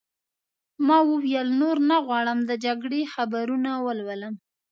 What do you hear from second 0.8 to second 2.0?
ما وویل: نور نه